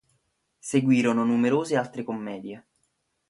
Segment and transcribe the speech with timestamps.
[0.61, 2.65] Seguirono numerose altre commedie.